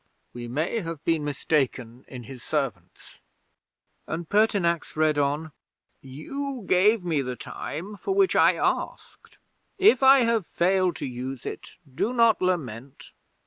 We 0.33 0.47
may 0.47 0.79
have 0.79 1.05
been 1.05 1.23
mistaken 1.23 2.05
in 2.07 2.23
his 2.23 2.41
servants!" 2.41 3.21
'And 4.07 4.27
Pertinax 4.27 4.95
read 4.97 5.19
on: 5.19 5.51
"_You 6.03 6.65
gave 6.65 7.05
me 7.05 7.21
the 7.21 7.35
time 7.35 7.95
for 7.95 8.15
which 8.15 8.35
I 8.35 8.55
asked. 8.55 9.37
If 9.77 10.01
I 10.01 10.21
have 10.21 10.47
failed 10.47 10.95
to 10.95 11.05
use 11.05 11.45
it, 11.45 11.77
do 11.93 12.13
not 12.13 12.41
lament. 12.41 13.13